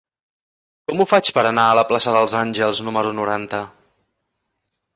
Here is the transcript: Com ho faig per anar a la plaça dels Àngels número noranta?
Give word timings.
Com 0.91 1.01
ho 1.01 1.05
faig 1.11 1.29
per 1.35 1.43
anar 1.49 1.65
a 1.67 1.75
la 1.79 1.83
plaça 1.91 2.13
dels 2.15 2.35
Àngels 2.39 2.81
número 2.87 3.13
noranta? 3.21 3.61